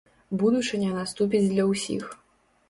[0.43, 2.03] Будучыня наступіць для ўсіх.